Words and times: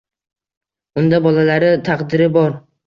Unda 1.03 1.21
bolalari 1.29 1.71
taqdiri 1.91 2.35
bor. 2.41 2.63